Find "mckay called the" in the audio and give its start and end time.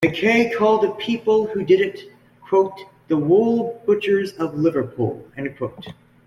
0.03-0.89